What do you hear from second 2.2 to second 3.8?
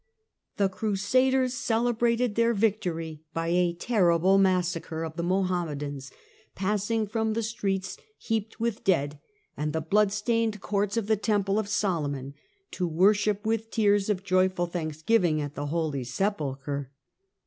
their victory by a